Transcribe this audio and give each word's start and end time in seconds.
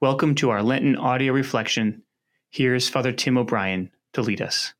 Welcome 0.00 0.36
to 0.36 0.50
our 0.50 0.62
Lenten 0.62 0.94
audio 0.94 1.32
reflection. 1.32 2.04
Here's 2.50 2.88
Father 2.88 3.10
Tim 3.10 3.36
O'Brien 3.36 3.90
to 4.12 4.22
lead 4.22 4.40
us. 4.40 4.72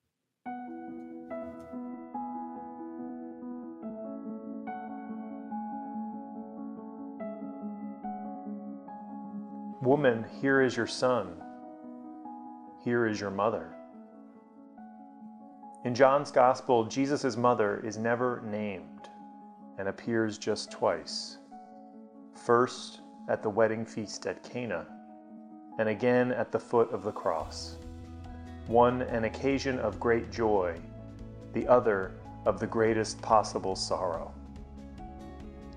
Woman, 9.83 10.25
here 10.41 10.63
is 10.63 10.77
your 10.77 10.87
son. 10.87 11.43
Here 12.85 13.09
is 13.09 13.21
your 13.21 13.33
mother. 13.33 13.75
In 15.85 15.97
John's 15.97 16.31
Gospel, 16.31 16.85
Jesus' 16.85 17.37
mother 17.37 17.83
is 17.85 17.99
never 17.99 18.41
named 18.47 19.09
and 19.81 19.89
appears 19.89 20.39
just 20.39 20.71
twice. 20.71 21.39
First, 22.47 23.01
at 23.29 23.43
the 23.43 23.51
wedding 23.51 23.85
feast 23.85 24.25
at 24.25 24.49
Cana, 24.49 24.87
and 25.79 25.89
again 25.89 26.33
at 26.33 26.53
the 26.53 26.59
foot 26.59 26.91
of 26.93 27.03
the 27.03 27.13
cross. 27.13 27.77
One 28.67 29.03
an 29.03 29.25
occasion 29.25 29.79
of 29.79 29.99
great 29.99 30.31
joy, 30.31 30.77
the 31.55 31.67
other 31.67 32.13
of 32.45 32.61
the 32.61 32.67
greatest 32.67 33.23
possible 33.23 33.75
sorrow. 33.75 34.35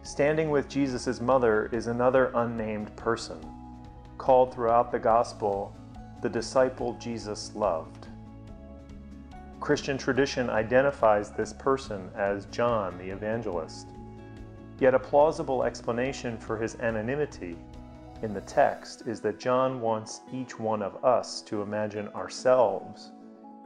Standing 0.04 0.50
with 0.50 0.68
Jesus' 0.68 1.22
mother 1.22 1.70
is 1.72 1.88
another 1.88 2.32
unnamed 2.34 2.96
person, 2.96 3.40
called 4.18 4.54
throughout 4.54 4.92
the 4.92 5.00
Gospel 5.00 5.76
the 6.22 6.30
disciple 6.30 6.94
Jesus 7.00 7.52
loved. 7.56 8.08
Christian 9.60 9.98
tradition 9.98 10.50
identifies 10.50 11.30
this 11.30 11.54
person 11.54 12.10
as 12.16 12.46
John 12.48 12.98
the 12.98 13.12
Evangelist. 13.12 13.88
Yet 14.80 14.96
a 14.96 15.00
plausible 15.00 15.64
explanation 15.64 16.38
for 16.40 16.58
his 16.58 16.76
anonymity 16.80 17.56
in 18.22 18.34
the 18.34 18.42
text 18.42 19.04
is 19.08 19.22
that 19.22 19.40
John 19.40 19.82
wants 19.82 20.22
each 20.32 20.60
one 20.60 20.82
of 20.82 21.04
us 21.04 21.42
to 21.44 21.62
imagine 21.62 22.08
ourselves 22.10 23.12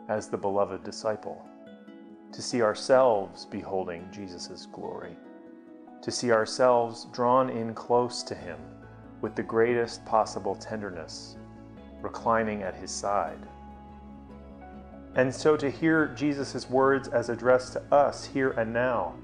as 0.08 0.28
the 0.28 0.38
beloved 0.38 0.84
disciple, 0.84 1.46
to 2.32 2.42
see 2.42 2.62
ourselves 2.62 3.46
beholding 3.46 4.08
Jesus' 4.12 4.68
glory, 4.72 5.16
to 6.02 6.12
see 6.12 6.32
ourselves 6.32 7.08
drawn 7.12 7.50
in 7.50 7.74
close 7.74 8.24
to 8.24 8.36
him 8.36 8.60
with 9.22 9.36
the 9.36 9.44
greatest 9.44 10.06
possible 10.06 10.56
tenderness, 10.56 11.38
reclining 12.02 12.64
at 12.64 12.76
his 12.76 12.92
side. 12.92 13.40
And 15.16 15.34
so 15.34 15.58
to 15.58 15.70
hear 15.70 16.08
Jesus' 16.08 16.70
words 16.70 17.08
as 17.08 17.30
addressed 17.30 17.74
to 17.74 17.84
us 17.94 18.26
here 18.26 18.52
and 18.52 18.74
now 18.74 19.16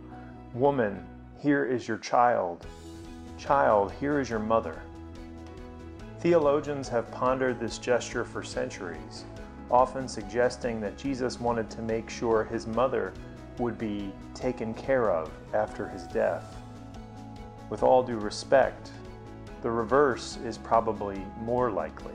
Woman, 0.53 1.07
here 1.39 1.63
is 1.63 1.87
your 1.87 1.97
child. 1.97 2.65
Child, 3.37 3.93
here 4.01 4.19
is 4.19 4.29
your 4.29 4.39
mother. 4.39 4.81
Theologians 6.21 6.87
have 6.89 7.09
pondered 7.09 7.59
this 7.59 7.79
gesture 7.79 8.23
for 8.23 8.43
centuries, 8.43 9.25
often 9.71 10.07
suggesting 10.07 10.79
that 10.79 10.95
Jesus 10.95 11.39
wanted 11.39 11.67
to 11.71 11.81
make 11.81 12.11
sure 12.11 12.43
his 12.43 12.67
mother 12.67 13.11
would 13.57 13.79
be 13.79 14.11
taken 14.35 14.75
care 14.75 15.09
of 15.09 15.31
after 15.55 15.89
his 15.89 16.03
death. 16.03 16.55
With 17.71 17.81
all 17.81 18.03
due 18.03 18.19
respect, 18.19 18.91
the 19.63 19.71
reverse 19.71 20.37
is 20.45 20.59
probably 20.59 21.25
more 21.39 21.71
likely. 21.71 22.13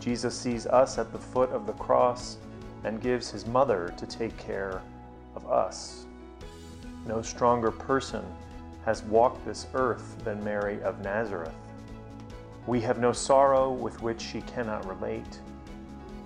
Jesus 0.00 0.34
sees 0.34 0.66
us 0.66 0.96
at 0.96 1.12
the 1.12 1.18
foot 1.18 1.50
of 1.50 1.66
the 1.66 1.74
cross 1.74 2.38
and 2.84 3.02
gives 3.02 3.30
his 3.30 3.44
mother 3.44 3.92
to 3.98 4.06
take 4.06 4.34
care 4.38 4.80
of 5.36 5.46
us. 5.46 6.06
No 7.06 7.20
stronger 7.20 7.70
person 7.70 8.24
has 8.86 9.02
walked 9.02 9.44
this 9.44 9.66
earth 9.74 10.16
than 10.24 10.42
Mary 10.42 10.82
of 10.82 11.02
Nazareth. 11.02 11.52
We 12.66 12.80
have 12.80 12.98
no 12.98 13.12
sorrow 13.12 13.70
with 13.70 14.00
which 14.00 14.22
she 14.22 14.40
cannot 14.42 14.86
relate. 14.86 15.40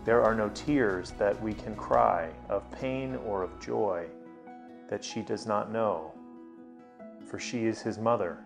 There 0.04 0.22
are 0.22 0.34
no 0.34 0.48
tears 0.50 1.10
that 1.18 1.40
we 1.42 1.52
can 1.52 1.74
cry 1.74 2.30
of 2.48 2.70
pain 2.70 3.16
or 3.26 3.42
of 3.42 3.58
joy 3.60 4.06
that 4.88 5.04
she 5.04 5.22
does 5.22 5.46
not 5.46 5.72
know, 5.72 6.12
for 7.26 7.40
she 7.40 7.66
is 7.66 7.82
his 7.82 7.98
mother. 7.98 8.38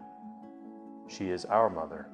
She 1.06 1.30
is 1.30 1.44
our 1.44 1.68
mother. 1.68 2.08